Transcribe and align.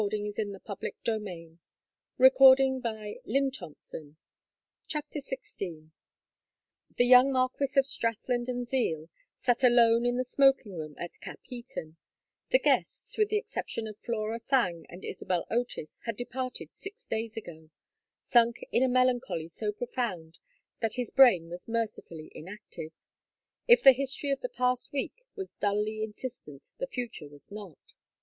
"Wake 0.03 0.13
me 0.13 0.29
at 0.35 0.65
twenty 0.65 0.91
to 1.03 1.05
seven, 1.05 1.59
will 2.17 2.57
you?" 2.57 2.57
he 2.57 2.73
asked. 2.73 2.83
"I 2.83 3.05
have 3.37 3.61
ordered 3.69 3.83
the 3.93 4.15
trap." 4.87 5.05
XVI 5.11 5.91
The 6.97 7.05
young 7.05 7.31
Marquess 7.31 7.77
of 7.77 7.85
Strathland 7.85 8.49
and 8.49 8.67
Zeal 8.67 9.09
sat 9.43 9.63
alone 9.63 10.07
in 10.07 10.17
the 10.17 10.25
smoking 10.25 10.73
room 10.73 10.95
at 10.97 11.21
Capheaton 11.21 11.97
the 12.49 12.57
guests, 12.57 13.15
with 13.19 13.29
the 13.29 13.37
exception 13.37 13.85
of 13.85 13.95
Flora 13.99 14.39
Thangue 14.39 14.87
and 14.89 15.05
Isabel 15.05 15.45
Otis 15.51 15.99
had 16.05 16.17
departed 16.17 16.73
six 16.73 17.05
days 17.05 17.37
ago 17.37 17.69
sunk 18.27 18.65
in 18.71 18.81
a 18.81 18.89
melancholy 18.89 19.47
so 19.49 19.71
profound 19.71 20.39
that 20.79 20.95
his 20.95 21.11
brain 21.11 21.47
was 21.47 21.67
mercifully 21.67 22.31
inactive: 22.33 22.91
if 23.67 23.83
the 23.83 23.93
history 23.93 24.31
of 24.31 24.41
the 24.41 24.49
past 24.49 24.91
week 24.91 25.23
was 25.35 25.53
dully 25.61 26.01
insistent 26.03 26.71
the 26.79 26.87
future 26.87 27.27
was 27.29 27.51
not. 27.51 27.93